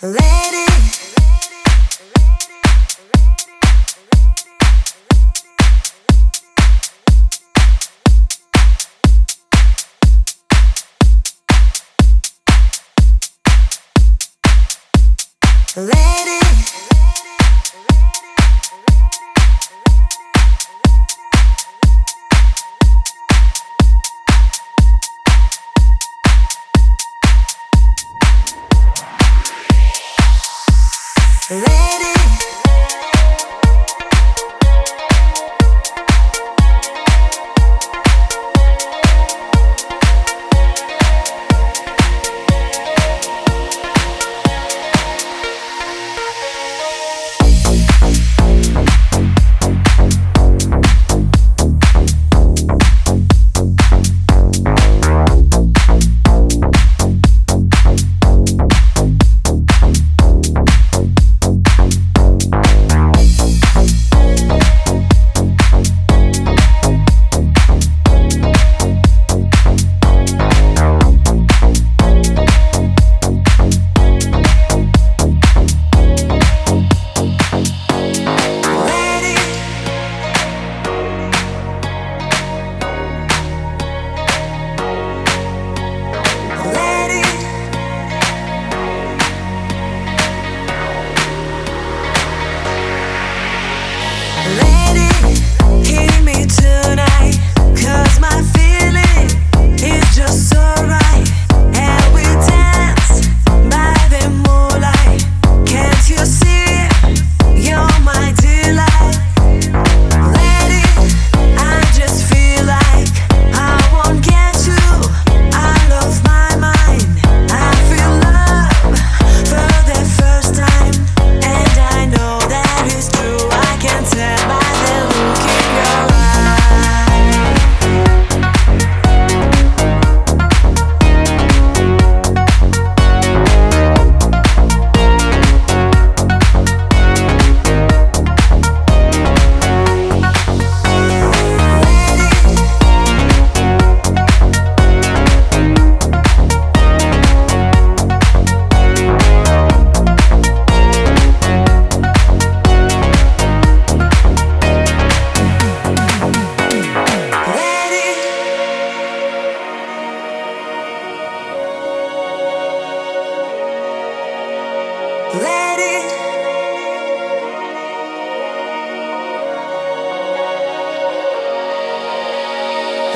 [0.00, 0.64] Lady.
[15.76, 16.97] Lady.